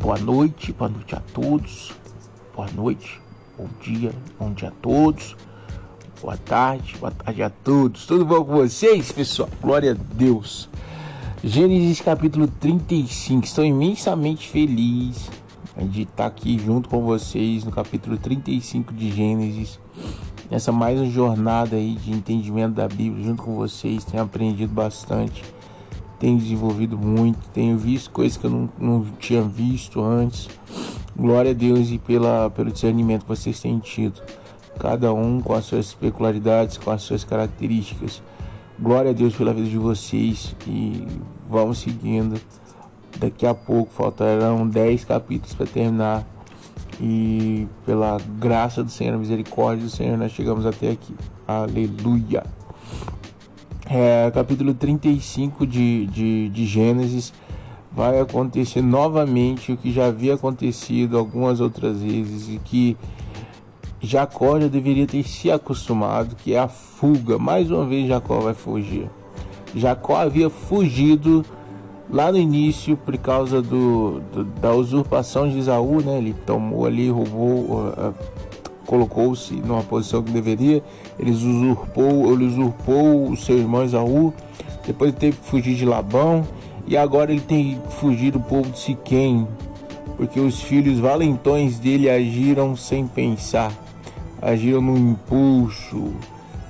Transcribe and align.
Boa 0.00 0.16
noite, 0.16 0.72
boa 0.72 0.88
noite 0.88 1.14
a 1.14 1.20
todos. 1.20 1.92
Boa 2.56 2.66
noite, 2.72 3.20
bom 3.56 3.68
dia, 3.82 4.10
bom 4.38 4.50
dia 4.50 4.68
a 4.68 4.70
todos. 4.70 5.36
Boa 6.22 6.38
tarde, 6.38 6.96
boa 6.98 7.12
tarde 7.12 7.42
a 7.42 7.50
todos. 7.50 8.06
Tudo 8.06 8.24
bom 8.24 8.42
com 8.42 8.52
vocês, 8.54 9.12
pessoal? 9.12 9.50
Glória 9.60 9.92
a 9.92 10.14
Deus. 10.14 10.70
Gênesis 11.44 12.00
capítulo 12.00 12.48
35. 12.48 13.44
Estou 13.44 13.62
imensamente 13.62 14.48
feliz 14.48 15.28
de 15.76 16.02
estar 16.02 16.24
aqui 16.24 16.58
junto 16.58 16.88
com 16.88 17.02
vocês 17.02 17.62
no 17.62 17.70
capítulo 17.70 18.16
35 18.16 18.94
de 18.94 19.12
Gênesis. 19.12 19.78
Nessa 20.50 20.72
mais 20.72 20.98
uma 20.98 21.10
jornada 21.10 21.76
aí 21.76 21.94
de 21.96 22.10
entendimento 22.10 22.72
da 22.72 22.88
Bíblia 22.88 23.22
junto 23.22 23.42
com 23.42 23.54
vocês. 23.54 24.02
Tenho 24.02 24.22
aprendido 24.22 24.72
bastante 24.72 25.44
tenho 26.20 26.38
desenvolvido 26.38 26.98
muito, 26.98 27.38
tenho 27.48 27.78
visto 27.78 28.10
coisas 28.10 28.36
que 28.36 28.44
eu 28.44 28.50
não, 28.50 28.68
não 28.78 29.04
tinha 29.18 29.42
visto 29.42 30.04
antes. 30.04 30.48
Glória 31.16 31.50
a 31.50 31.54
Deus 31.54 31.90
e 31.90 31.98
pela, 31.98 32.50
pelo 32.50 32.70
discernimento 32.70 33.22
que 33.22 33.28
vocês 33.28 33.58
têm 33.58 33.78
tido, 33.78 34.20
cada 34.78 35.12
um 35.14 35.40
com 35.40 35.54
as 35.54 35.64
suas 35.64 35.94
peculiaridades, 35.94 36.76
com 36.76 36.90
as 36.90 37.02
suas 37.02 37.24
características. 37.24 38.22
Glória 38.78 39.10
a 39.10 39.14
Deus 39.14 39.34
pela 39.34 39.54
vida 39.54 39.68
de 39.68 39.78
vocês 39.78 40.54
e 40.66 41.06
vamos 41.48 41.78
seguindo. 41.78 42.38
Daqui 43.18 43.46
a 43.46 43.54
pouco 43.54 43.90
faltarão 43.92 44.68
10 44.68 45.04
capítulos 45.04 45.54
para 45.54 45.66
terminar. 45.66 46.26
E 47.00 47.66
pela 47.86 48.18
graça 48.38 48.84
do 48.84 48.90
Senhor, 48.90 49.16
misericórdia 49.18 49.84
do 49.84 49.90
Senhor, 49.90 50.18
nós 50.18 50.32
chegamos 50.32 50.66
até 50.66 50.90
aqui. 50.90 51.14
Aleluia 51.48 52.59
é, 53.90 54.30
capítulo 54.30 54.72
35 54.72 55.66
de, 55.66 56.06
de, 56.06 56.48
de 56.48 56.64
Gênesis, 56.64 57.32
vai 57.90 58.20
acontecer 58.20 58.80
novamente 58.80 59.72
o 59.72 59.76
que 59.76 59.90
já 59.90 60.06
havia 60.06 60.34
acontecido 60.34 61.18
algumas 61.18 61.60
outras 61.60 62.00
vezes 62.00 62.48
e 62.48 62.58
que 62.58 62.96
Jacó 64.00 64.60
já 64.60 64.68
deveria 64.68 65.08
ter 65.08 65.24
se 65.24 65.50
acostumado, 65.50 66.36
que 66.36 66.54
é 66.54 66.60
a 66.60 66.68
fuga. 66.68 67.36
Mais 67.36 67.68
uma 67.68 67.84
vez 67.84 68.06
Jacó 68.06 68.38
vai 68.38 68.54
fugir. 68.54 69.10
Jacó 69.74 70.16
havia 70.16 70.48
fugido 70.48 71.44
lá 72.08 72.30
no 72.30 72.38
início 72.38 72.96
por 72.96 73.18
causa 73.18 73.60
do, 73.60 74.20
do 74.32 74.44
da 74.44 74.72
usurpação 74.72 75.48
de 75.48 75.58
Isaú, 75.58 76.00
né? 76.00 76.18
Ele 76.18 76.34
tomou 76.46 76.86
ali, 76.86 77.10
roubou, 77.10 77.76
uh, 77.76 78.14
colocou-se 78.90 79.54
numa 79.54 79.84
posição 79.84 80.20
que 80.20 80.32
deveria, 80.32 80.82
ele 81.16 81.30
usurpou, 81.30 82.32
ele 82.32 82.44
usurpou 82.44 83.30
o 83.30 83.36
seu 83.36 83.56
irmão 83.56 83.84
Esaú, 83.84 84.34
depois 84.84 85.14
teve 85.14 85.36
que 85.36 85.46
fugir 85.46 85.76
de 85.76 85.84
Labão, 85.84 86.44
e 86.88 86.96
agora 86.96 87.30
ele 87.30 87.40
tem 87.40 87.78
que 87.86 87.94
fugir 87.94 88.32
do 88.32 88.40
povo 88.40 88.68
de 88.68 88.80
Siquém, 88.80 89.46
porque 90.16 90.40
os 90.40 90.60
filhos 90.60 90.98
valentões 90.98 91.78
dele 91.78 92.10
agiram 92.10 92.74
sem 92.74 93.06
pensar, 93.06 93.72
agiram 94.42 94.80
no 94.80 94.98
impulso, 94.98 96.12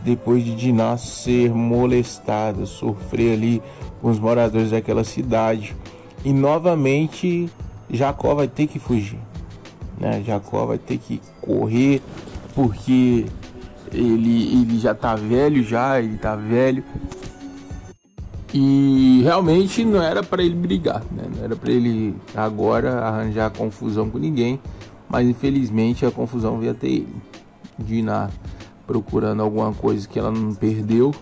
depois 0.04 0.44
de 0.44 0.54
Diná 0.54 0.98
ser 0.98 1.54
molestada, 1.54 2.66
sofrer 2.66 3.32
ali 3.32 3.62
com 4.02 4.10
os 4.10 4.18
moradores 4.18 4.72
daquela 4.72 5.04
cidade. 5.04 5.74
E 6.22 6.34
novamente 6.34 7.48
Jacó 7.88 8.34
vai 8.34 8.46
ter 8.46 8.66
que 8.66 8.78
fugir. 8.78 9.29
Né? 10.00 10.22
Jacó 10.26 10.64
vai 10.64 10.78
ter 10.78 10.96
que 10.96 11.20
correr 11.42 12.00
porque 12.54 13.26
ele, 13.92 14.60
ele 14.60 14.78
já 14.78 14.94
tá 14.94 15.14
velho 15.14 15.62
já, 15.62 16.00
ele 16.00 16.16
tá 16.16 16.34
velho. 16.34 16.82
E 18.52 19.20
realmente 19.22 19.84
não 19.84 20.02
era 20.02 20.24
para 20.24 20.42
ele 20.42 20.56
brigar, 20.56 21.04
né? 21.12 21.24
não 21.36 21.44
era 21.44 21.54
para 21.54 21.70
ele 21.70 22.16
agora 22.34 22.98
arranjar 23.04 23.50
confusão 23.50 24.10
com 24.10 24.18
ninguém, 24.18 24.58
mas 25.08 25.28
infelizmente 25.28 26.04
a 26.04 26.10
confusão 26.10 26.58
veio 26.58 26.72
até 26.72 26.88
ele. 26.88 27.14
Dina 27.78 28.28
procurando 28.86 29.40
alguma 29.40 29.72
coisa 29.72 30.08
que 30.08 30.18
ela 30.18 30.32
não 30.32 30.52
perdeu 30.52 31.14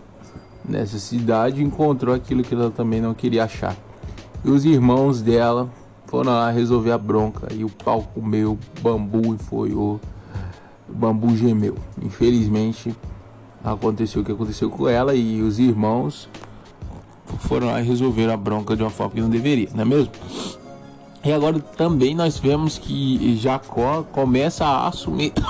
nessa 0.67 0.99
cidade, 0.99 1.63
encontrou 1.63 2.15
aquilo 2.15 2.43
que 2.43 2.55
ela 2.55 2.71
também 2.71 3.01
não 3.01 3.13
queria 3.13 3.45
achar. 3.45 3.77
E 4.43 4.51
os 4.51 4.65
irmãos 4.65 5.21
dela 5.21 5.69
foram 6.09 6.33
lá 6.33 6.51
resolver 6.51 6.91
a 6.91 6.99
bronca 6.99 7.49
e 7.55 7.65
o 7.65 7.69
pau 7.69 8.03
comeu 8.15 8.59
bambu 8.81 9.35
e 9.35 9.39
foi 9.39 9.73
o, 9.73 10.01
bambu 10.89 11.37
gemeu. 11.37 11.77
Infelizmente 12.03 12.95
aconteceu 13.63 14.23
o 14.23 14.25
que 14.25 14.33
aconteceu 14.33 14.71
com 14.71 14.89
ela 14.89 15.15
e 15.15 15.43
os 15.43 15.59
irmãos 15.59 16.29
foram 17.41 17.67
lá 17.67 17.79
resolver 17.79 18.31
a 18.31 18.37
bronca 18.37 18.75
de 18.75 18.83
uma 18.83 18.91
forma 18.91 19.15
que 19.15 19.21
não 19.21 19.29
deveria, 19.29 19.69
não 19.75 19.83
é 19.83 19.85
mesmo? 19.85 20.11
E 21.23 21.31
agora 21.31 21.59
também 21.59 22.15
nós 22.15 22.39
vemos 22.39 22.79
que 22.79 23.37
Jacó 23.37 24.03
começa 24.03 24.65
a 24.65 24.89
assumir. 24.89 25.35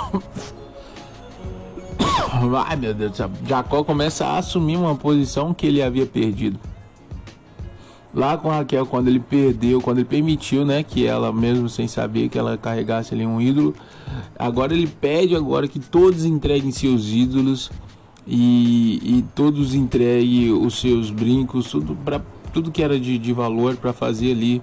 Ai 2.67 2.77
meu 2.77 2.93
Deus. 2.95 3.17
Jacó 3.47 3.85
começa 3.85 4.27
a 4.27 4.39
assumir 4.39 4.77
uma 4.77 4.97
posição 4.97 5.55
que 5.55 5.67
ele 5.67 5.81
havia 5.83 6.07
perdido 6.07 6.59
lá 8.13 8.37
com 8.37 8.49
Raquel 8.49 8.87
quando 8.87 9.09
ele 9.09 9.21
perdeu, 9.21 9.81
quando 9.81 9.99
ele 9.99 10.07
permitiu, 10.07 10.65
né, 10.65 10.83
que 10.83 11.07
ela 11.07 11.33
mesmo 11.33 11.69
sem 11.69 11.87
saber 11.87 12.29
que 12.29 12.39
ela 12.39 12.57
carregasse 12.57 13.15
ali 13.15 13.27
um 13.27 13.41
ídolo, 13.41 13.75
agora 14.39 14.73
ele 14.73 14.87
pede 14.87 15.35
agora 15.35 15.69
que 15.69 15.79
todos 15.79 16.25
entreguem 16.25 16.71
seus 16.71 17.09
ídolos 17.09 17.71
e, 18.27 19.01
e 19.03 19.25
todos 19.35 19.75
entreguem 19.75 20.53
os 20.53 20.79
seus 20.81 21.11
brincos, 21.11 21.71
tudo 21.71 21.97
para 21.97 22.21
tudo 22.53 22.71
que 22.71 22.83
era 22.83 22.99
de, 22.99 23.19
de 23.19 23.33
valor 23.33 23.77
para 23.77 23.93
fazer 23.93 24.33
ali 24.33 24.63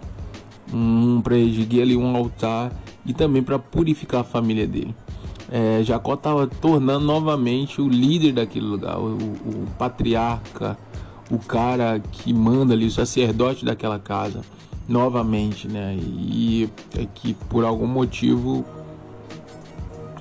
um 0.74 1.22
para 1.22 1.38
erguer 1.38 1.84
ali 1.84 1.96
um 1.96 2.16
altar 2.16 2.72
e 3.06 3.14
também 3.14 3.44
para 3.44 3.60
purificar 3.60 4.22
a 4.22 4.24
família 4.24 4.68
dele. 4.68 4.96
É, 5.52 5.84
Jacó 5.84 6.16
estava 6.16 6.48
tornando 6.48 7.06
novamente 7.06 7.80
o 7.80 7.88
líder 7.88 8.34
daquele 8.34 8.66
lugar, 8.66 8.98
o, 9.00 9.14
o 9.14 9.68
patriarca 9.78 10.76
o 11.30 11.40
cara 11.40 12.00
que 12.12 12.34
manda 12.34 12.74
ali, 12.74 12.86
o 12.86 12.92
sacerdote 12.92 13.66
daquela 13.66 14.00
casa, 14.00 14.42
novamente, 14.88 15.68
né? 15.68 15.98
E 15.98 16.70
é 16.98 17.06
que 17.14 17.34
por 17.50 17.66
algum 17.66 17.88
motivo 17.88 18.66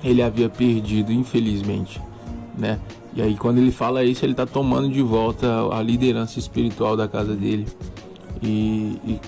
ele 0.03 0.21
havia 0.21 0.49
perdido, 0.49 1.11
infelizmente, 1.11 2.01
né? 2.57 2.79
E 3.13 3.21
aí 3.21 3.35
quando 3.35 3.59
ele 3.59 3.71
fala 3.71 4.03
isso, 4.03 4.25
ele 4.25 4.33
está 4.33 4.45
tomando 4.45 4.89
de 4.89 5.01
volta 5.01 5.47
a 5.71 5.81
liderança 5.81 6.39
espiritual 6.39 6.97
da 6.97 7.07
casa 7.07 7.35
dele 7.35 7.65
e, 8.41 8.99
e, 9.05 9.19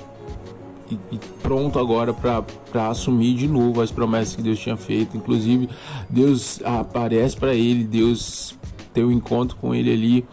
e 1.12 1.20
pronto 1.42 1.80
agora 1.80 2.14
para 2.14 2.90
assumir 2.90 3.36
de 3.36 3.48
novo 3.48 3.82
as 3.82 3.92
promessas 3.92 4.36
que 4.36 4.42
Deus 4.42 4.60
tinha 4.60 4.76
feito. 4.76 5.16
Inclusive 5.16 5.70
Deus 6.10 6.60
aparece 6.64 7.38
para 7.38 7.54
ele, 7.54 7.84
Deus 7.84 8.56
tem 8.94 9.04
um 9.04 9.12
encontro 9.12 9.56
com 9.58 9.74
ele 9.74 9.94
ali 9.94 10.26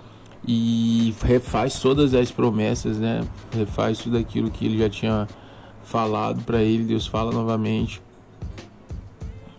e 0.47 1.15
refaz 1.22 1.81
todas 1.81 2.15
as 2.15 2.31
promessas, 2.31 2.99
né? 2.99 3.22
Refaz 3.52 3.99
tudo 3.99 4.19
aquilo 4.19 4.50
que 4.50 4.67
ele 4.67 4.79
já 4.79 4.91
tinha 4.91 5.29
falado 5.82 6.43
para 6.44 6.62
ele. 6.62 6.85
Deus 6.85 7.06
fala 7.06 7.32
novamente, 7.32 8.02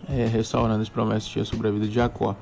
é, 0.08 0.26
restaurando 0.26 0.82
as 0.82 0.88
promessas 0.88 1.24
que 1.24 1.32
tinha 1.32 1.44
sobre 1.44 1.68
a 1.68 1.70
vida 1.70 1.86
de 1.88 1.94
Jacó. 1.94 2.36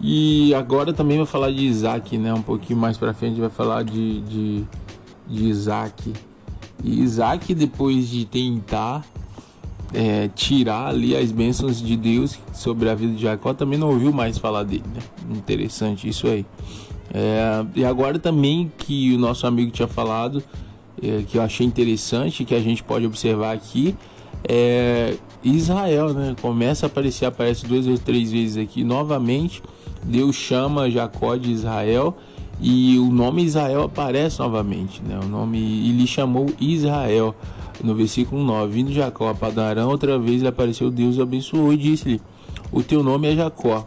E 0.00 0.54
agora 0.54 0.92
também 0.92 1.18
vai 1.18 1.26
falar 1.26 1.50
de 1.50 1.66
Isaac, 1.66 2.16
né? 2.16 2.32
Um 2.32 2.42
pouquinho 2.42 2.78
mais 2.78 2.96
para 2.96 3.12
frente 3.12 3.40
vai 3.40 3.50
falar 3.50 3.82
de, 3.82 4.20
de, 4.22 4.64
de 5.28 5.44
Isaac. 5.46 6.12
E 6.82 7.00
Isaac, 7.00 7.54
depois 7.54 8.08
de 8.08 8.24
tentar 8.24 9.04
é, 9.92 10.28
tirar 10.28 10.86
ali 10.86 11.16
as 11.16 11.32
bênçãos 11.32 11.82
de 11.82 11.96
Deus 11.96 12.38
sobre 12.52 12.88
a 12.88 12.94
vida 12.94 13.14
de 13.14 13.22
Jacó, 13.22 13.52
também 13.52 13.78
não 13.78 13.88
ouviu 13.88 14.12
mais 14.12 14.38
falar 14.38 14.62
dele, 14.62 14.84
né? 14.94 15.02
Interessante 15.36 16.08
isso 16.08 16.26
aí. 16.26 16.46
É, 17.12 17.64
e 17.74 17.84
agora 17.84 18.18
também 18.18 18.70
que 18.78 19.14
o 19.14 19.18
nosso 19.18 19.46
amigo 19.46 19.70
tinha 19.70 19.88
falado, 19.88 20.42
é, 21.02 21.22
que 21.26 21.38
eu 21.38 21.42
achei 21.42 21.66
interessante, 21.66 22.44
que 22.44 22.54
a 22.54 22.60
gente 22.60 22.82
pode 22.82 23.06
observar 23.06 23.52
aqui, 23.52 23.96
é 24.48 25.16
Israel, 25.42 26.12
né? 26.12 26.34
Começa 26.40 26.86
a 26.86 26.88
aparecer, 26.88 27.26
aparece 27.26 27.66
duas 27.66 27.86
ou 27.86 27.96
três 27.98 28.30
vezes 28.30 28.56
aqui 28.56 28.84
novamente. 28.84 29.62
Deus 30.02 30.36
chama 30.36 30.90
Jacó 30.90 31.36
de 31.36 31.50
Israel 31.50 32.16
E 32.58 32.98
o 32.98 33.10
nome 33.10 33.44
Israel 33.44 33.82
aparece 33.82 34.38
novamente, 34.38 35.02
né? 35.02 35.18
O 35.22 35.26
nome 35.26 35.58
e 35.58 35.92
lhe 35.92 36.06
chamou 36.06 36.46
Israel 36.60 37.34
no 37.82 37.94
versículo 37.94 38.42
9. 38.42 38.72
Vindo 38.72 38.92
Jacó 38.92 39.30
a 39.30 39.34
Padarão, 39.34 39.88
outra 39.88 40.18
vez 40.18 40.42
lhe 40.42 40.48
apareceu 40.48 40.90
Deus 40.90 41.16
e 41.16 41.22
abençoou 41.22 41.72
e 41.72 41.76
disse-lhe: 41.78 42.20
O 42.70 42.82
teu 42.82 43.02
nome 43.02 43.32
é 43.32 43.36
Jacó. 43.36 43.86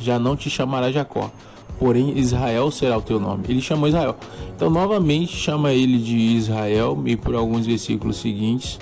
Já 0.00 0.18
não 0.18 0.34
te 0.34 0.50
chamará 0.50 0.90
Jacó, 0.90 1.30
porém 1.78 2.18
Israel 2.18 2.70
será 2.70 2.96
o 2.98 3.02
teu 3.02 3.18
nome. 3.18 3.44
Ele 3.48 3.60
chamou 3.60 3.88
Israel. 3.88 4.16
Então, 4.54 4.70
novamente, 4.70 5.36
chama 5.36 5.72
ele 5.72 5.98
de 5.98 6.16
Israel, 6.16 7.02
e 7.06 7.16
por 7.16 7.34
alguns 7.34 7.66
versículos 7.66 8.16
seguintes 8.16 8.78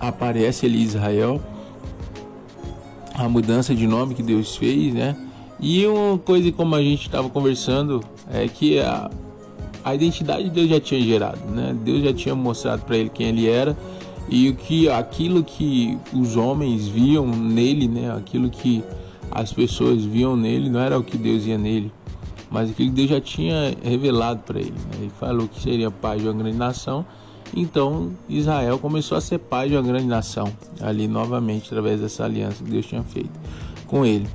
aparece 0.00 0.66
ali 0.66 0.82
Israel, 0.82 1.40
a 3.14 3.28
mudança 3.28 3.74
de 3.74 3.86
nome 3.86 4.14
que 4.14 4.22
Deus 4.22 4.56
fez, 4.56 4.94
né? 4.94 5.16
E 5.60 5.84
uma 5.86 6.18
coisa 6.18 6.52
como 6.52 6.74
a 6.74 6.82
gente 6.82 7.02
estava 7.02 7.28
conversando 7.28 8.00
é 8.30 8.46
que 8.46 8.78
a, 8.78 9.10
a 9.84 9.94
identidade 9.94 10.44
de 10.44 10.50
Deus 10.50 10.68
já 10.68 10.80
tinha 10.80 11.00
gerado, 11.00 11.40
né? 11.50 11.76
Deus 11.84 12.04
já 12.04 12.12
tinha 12.12 12.34
mostrado 12.34 12.82
para 12.82 12.96
ele 12.96 13.10
quem 13.10 13.28
ele 13.28 13.48
era 13.48 13.76
e 14.28 14.48
o 14.48 14.54
que 14.54 14.88
aquilo 14.88 15.42
que 15.42 15.98
os 16.12 16.36
homens 16.36 16.86
viam 16.86 17.26
nele, 17.26 17.88
né? 17.88 18.14
Aquilo 18.16 18.48
que 18.50 18.84
as 19.30 19.52
pessoas 19.52 20.04
viam 20.04 20.36
nele 20.36 20.70
não 20.70 20.80
era 20.80 20.98
o 20.98 21.04
que 21.04 21.16
Deus 21.16 21.44
ia 21.46 21.58
nele, 21.58 21.92
mas 22.50 22.70
aquilo 22.70 22.88
que 22.90 22.94
Deus 22.94 23.10
já 23.10 23.20
tinha 23.20 23.74
revelado 23.82 24.40
para 24.40 24.58
ele. 24.58 24.72
Né? 24.72 24.98
Ele 25.00 25.12
falou 25.18 25.48
que 25.48 25.60
seria 25.60 25.90
pai 25.90 26.18
de 26.18 26.24
uma 26.24 26.34
grande 26.34 26.56
nação 26.56 27.04
então 27.54 28.12
Israel 28.28 28.78
começou 28.78 29.16
a 29.16 29.20
ser 29.20 29.38
pai 29.38 29.68
de 29.68 29.76
uma 29.76 29.82
grande 29.82 30.06
nação, 30.06 30.52
ali 30.80 31.08
novamente, 31.08 31.66
através 31.66 32.00
dessa 32.00 32.24
aliança 32.24 32.62
que 32.62 32.70
Deus 32.70 32.86
tinha 32.86 33.02
feito 33.02 33.30
com 33.86 34.04
ele. 34.04 34.28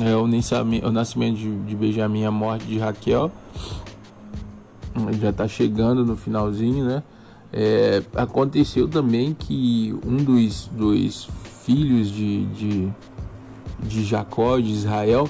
É, 0.00 0.16
o, 0.16 0.26
nascimento 0.90 1.36
de, 1.36 1.54
de 1.64 1.76
Benjamim, 1.76 2.24
a 2.24 2.30
morte 2.30 2.66
de 2.66 2.78
Raquel, 2.78 3.30
já 5.20 5.30
está 5.30 5.46
chegando 5.48 6.04
no 6.04 6.16
finalzinho, 6.16 6.84
né? 6.84 7.02
É, 7.52 8.02
aconteceu 8.14 8.88
também 8.88 9.34
que 9.34 9.94
um 10.06 10.16
dos, 10.16 10.70
dos 10.72 11.28
filhos 11.64 12.10
de, 12.10 12.46
de, 12.46 12.88
de 13.82 14.04
Jacó, 14.04 14.58
de 14.58 14.70
Israel, 14.70 15.28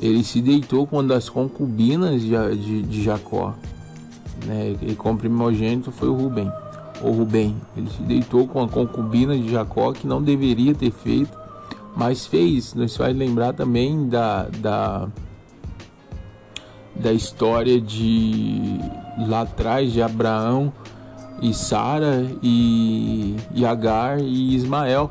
ele 0.00 0.24
se 0.24 0.40
deitou 0.40 0.86
com 0.86 0.96
uma 0.96 1.04
das 1.04 1.28
concubinas 1.28 2.20
de, 2.22 2.56
de, 2.56 2.82
de 2.82 3.02
Jacó 3.02 3.54
né? 4.44 4.76
E 4.82 4.94
como 4.94 5.18
primogênito 5.18 5.90
foi 5.90 6.08
o 6.08 6.14
Rubem, 6.14 6.50
o 7.02 7.10
Rubem. 7.10 7.56
Ele 7.76 7.90
se 7.90 8.02
deitou 8.02 8.46
com 8.46 8.62
a 8.62 8.68
concubina 8.68 9.36
de 9.36 9.50
Jacó 9.50 9.92
que 9.92 10.06
não 10.06 10.22
deveria 10.22 10.74
ter 10.74 10.90
feito, 10.90 11.36
mas 11.96 12.26
fez. 12.26 12.74
Nos 12.74 12.96
faz 12.96 13.16
lembrar 13.16 13.52
também 13.52 14.08
da, 14.08 14.44
da, 14.58 15.08
da 16.94 17.12
história 17.12 17.80
de 17.80 18.78
lá 19.28 19.42
atrás 19.42 19.92
de 19.92 20.02
Abraão 20.02 20.72
e 21.42 21.52
Sara 21.52 22.26
e, 22.42 23.36
e 23.54 23.64
Agar 23.64 24.20
e 24.20 24.54
Ismael 24.54 25.10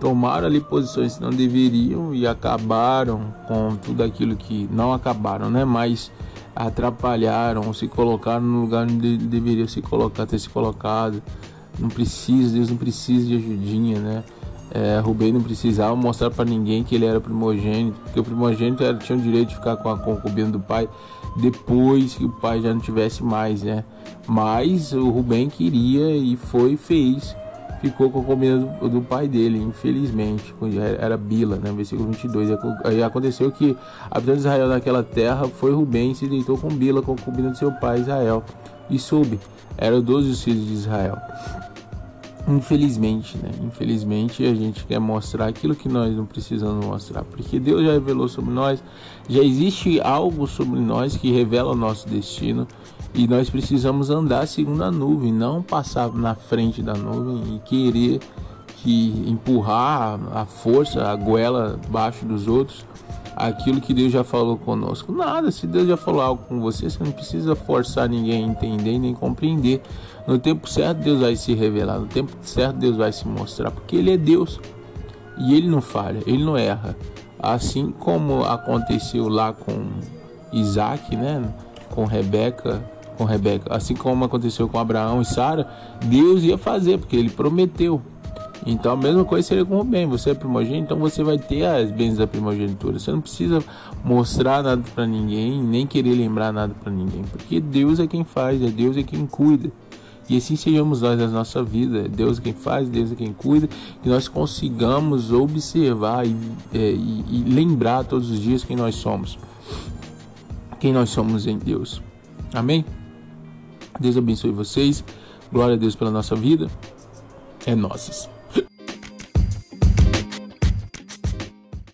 tomaram 0.00 0.46
ali 0.46 0.60
posições 0.60 1.16
que 1.16 1.22
não 1.22 1.30
deveriam 1.30 2.14
e 2.14 2.26
acabaram 2.26 3.34
com 3.46 3.76
tudo 3.76 4.02
aquilo 4.02 4.36
que 4.36 4.68
não 4.72 4.92
acabaram, 4.92 5.50
né? 5.50 5.64
Mas 5.64 6.10
atrapalharam, 6.54 7.72
se 7.72 7.86
colocaram 7.86 8.44
no 8.44 8.62
lugar 8.62 8.84
onde 8.84 9.16
deveria 9.16 9.68
se 9.68 9.80
colocar, 9.80 10.26
ter 10.26 10.38
se 10.38 10.48
colocado. 10.48 11.22
Não 11.78 11.88
precisa, 11.88 12.54
Deus 12.54 12.68
não 12.68 12.76
precisa 12.76 13.26
de 13.26 13.36
ajudinha, 13.36 14.00
né? 14.00 14.24
É, 14.70 15.00
Rubem 15.00 15.32
não 15.32 15.40
precisava 15.40 15.96
mostrar 15.96 16.30
para 16.30 16.44
ninguém 16.44 16.84
que 16.84 16.94
ele 16.94 17.06
era 17.06 17.20
primogênito, 17.20 17.98
porque 18.00 18.20
o 18.20 18.24
primogênito 18.24 18.82
era, 18.84 18.96
tinha 18.98 19.16
o 19.16 19.20
direito 19.20 19.50
de 19.50 19.54
ficar 19.54 19.76
com 19.76 19.88
a 19.88 19.96
concubina 19.96 20.50
do 20.50 20.60
pai 20.60 20.88
depois 21.36 22.14
que 22.14 22.24
o 22.24 22.28
pai 22.28 22.60
já 22.60 22.74
não 22.74 22.80
tivesse 22.80 23.22
mais, 23.22 23.62
né? 23.62 23.84
Mas 24.26 24.92
o 24.92 25.08
Rubem 25.08 25.48
queria 25.48 26.14
e 26.16 26.36
foi 26.36 26.76
fez 26.76 27.34
ficou 27.80 28.10
com 28.10 28.20
a 28.20 28.24
comida 28.24 28.58
do, 28.58 28.88
do, 28.88 29.00
pai 29.00 29.28
dele, 29.28 29.58
infelizmente. 29.58 30.54
Era 30.98 31.16
Bila, 31.16 31.56
né? 31.56 31.72
Versículo 31.72 32.08
22. 32.10 32.50
Aí 32.84 33.02
aconteceu 33.02 33.50
que 33.50 33.76
habitante 34.10 34.40
de 34.40 34.46
Israel 34.46 34.68
naquela 34.68 35.02
terra 35.02 35.48
foi 35.48 35.72
Rubem 35.72 36.12
e 36.12 36.14
se 36.14 36.26
deitou 36.26 36.56
com 36.58 36.68
Bila, 36.68 37.02
com 37.02 37.12
a 37.12 37.16
comida 37.16 37.50
de 37.50 37.58
seu 37.58 37.72
pai 37.72 38.00
Israel. 38.00 38.44
E 38.90 38.98
soube, 38.98 39.38
eram 39.76 40.00
12 40.00 40.30
os 40.30 40.42
filhos 40.42 40.66
de 40.66 40.72
Israel. 40.72 41.18
Infelizmente, 42.48 43.36
né? 43.36 43.50
Infelizmente 43.62 44.42
a 44.44 44.54
gente 44.54 44.86
quer 44.86 44.98
mostrar 44.98 45.46
aquilo 45.48 45.74
que 45.74 45.86
nós 45.86 46.16
não 46.16 46.24
precisamos 46.24 46.82
mostrar, 46.84 47.22
porque 47.22 47.60
Deus 47.60 47.84
já 47.84 47.92
revelou 47.92 48.26
sobre 48.26 48.50
nós, 48.50 48.82
já 49.28 49.42
existe 49.42 50.00
algo 50.00 50.46
sobre 50.46 50.80
nós 50.80 51.14
que 51.14 51.30
revela 51.30 51.72
o 51.72 51.76
nosso 51.76 52.08
destino 52.08 52.66
e 53.14 53.26
nós 53.26 53.50
precisamos 53.50 54.10
andar 54.10 54.46
segundo 54.46 54.84
a 54.84 54.90
nuvem, 54.90 55.32
não 55.32 55.62
passar 55.62 56.12
na 56.12 56.34
frente 56.34 56.82
da 56.82 56.94
nuvem 56.94 57.56
e 57.56 57.58
querer 57.60 58.20
que 58.82 59.24
empurrar 59.26 60.18
a 60.34 60.44
força, 60.44 61.04
a 61.04 61.16
goela 61.16 61.78
abaixo 61.84 62.24
dos 62.24 62.46
outros, 62.46 62.84
aquilo 63.34 63.80
que 63.80 63.94
Deus 63.94 64.12
já 64.12 64.22
falou 64.22 64.56
conosco. 64.56 65.12
Nada, 65.12 65.50
se 65.50 65.66
Deus 65.66 65.88
já 65.88 65.96
falou 65.96 66.20
algo 66.20 66.42
com 66.48 66.60
você, 66.60 66.88
você 66.88 67.02
não 67.02 67.12
precisa 67.12 67.54
forçar 67.56 68.08
ninguém 68.08 68.44
a 68.44 68.46
entender 68.46 68.98
nem 68.98 69.14
compreender. 69.14 69.82
No 70.26 70.38
tempo 70.38 70.68
certo 70.68 70.98
Deus 70.98 71.20
vai 71.20 71.34
se 71.36 71.54
revelar, 71.54 71.98
no 71.98 72.06
tempo 72.06 72.30
certo 72.42 72.76
Deus 72.76 72.96
vai 72.96 73.12
se 73.12 73.26
mostrar, 73.26 73.70
porque 73.70 73.96
Ele 73.96 74.12
é 74.12 74.16
Deus 74.16 74.60
e 75.38 75.54
Ele 75.54 75.68
não 75.68 75.80
falha, 75.80 76.22
Ele 76.26 76.44
não 76.44 76.56
erra. 76.56 76.96
Assim 77.38 77.92
como 77.92 78.44
aconteceu 78.44 79.28
lá 79.28 79.52
com 79.52 79.86
Isaac, 80.52 81.16
né? 81.16 81.42
Com 81.90 82.04
Rebeca, 82.04 82.82
com 83.18 83.24
Rebeca, 83.24 83.74
assim 83.74 83.94
como 83.94 84.24
aconteceu 84.24 84.68
com 84.68 84.78
Abraão 84.78 85.20
e 85.20 85.24
Sara, 85.24 85.68
Deus 86.04 86.44
ia 86.44 86.56
fazer, 86.56 86.98
porque 86.98 87.16
ele 87.16 87.28
prometeu. 87.28 88.00
Então 88.64 88.92
a 88.92 88.96
mesma 88.96 89.24
coisa 89.24 89.46
seria 89.46 89.64
com 89.64 89.80
o 89.80 89.84
bem. 89.84 90.06
Você 90.06 90.30
é 90.30 90.34
primogênito, 90.34 90.84
então 90.84 90.98
você 90.98 91.22
vai 91.22 91.38
ter 91.38 91.64
as 91.64 91.90
bênçãos 91.90 92.18
da 92.18 92.26
primogenitura. 92.26 92.98
Você 92.98 93.10
não 93.10 93.20
precisa 93.20 93.62
mostrar 94.04 94.62
nada 94.62 94.82
para 94.94 95.06
ninguém, 95.06 95.62
nem 95.62 95.86
querer 95.86 96.14
lembrar 96.14 96.52
nada 96.52 96.74
para 96.80 96.92
ninguém, 96.92 97.22
porque 97.30 97.60
Deus 97.60 97.98
é 97.98 98.06
quem 98.06 98.24
faz, 98.24 98.62
é 98.62 98.68
Deus 98.68 98.96
é 98.96 99.02
quem 99.02 99.26
cuida. 99.26 99.70
E 100.28 100.36
assim 100.36 100.56
sejamos 100.56 101.00
nós 101.00 101.18
na 101.18 101.26
nossa 101.28 101.62
vida. 101.62 102.00
É 102.00 102.08
Deus 102.08 102.38
é 102.38 102.42
quem 102.42 102.52
faz, 102.52 102.88
Deus 102.88 103.10
é 103.10 103.14
quem 103.14 103.32
cuida. 103.32 103.66
Que 104.02 104.08
nós 104.10 104.28
consigamos 104.28 105.32
observar 105.32 106.26
e, 106.26 106.36
é, 106.74 106.90
e, 106.90 107.24
e 107.30 107.44
lembrar 107.48 108.04
todos 108.04 108.30
os 108.30 108.38
dias 108.38 108.62
quem 108.62 108.76
nós 108.76 108.94
somos. 108.96 109.38
Quem 110.78 110.92
nós 110.92 111.08
somos 111.08 111.46
em 111.46 111.56
Deus. 111.56 112.02
Amém? 112.52 112.84
Deus 113.98 114.16
abençoe 114.16 114.50
vocês. 114.50 115.04
Glória 115.52 115.74
a 115.74 115.78
Deus 115.78 115.94
pela 115.94 116.10
nossa 116.10 116.36
vida. 116.36 116.68
É 117.66 117.74
nossas. 117.74 118.28